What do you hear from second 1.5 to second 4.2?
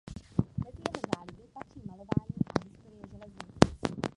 patří malování a historie železnic.